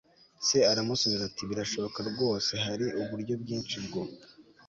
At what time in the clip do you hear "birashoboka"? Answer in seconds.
1.49-1.99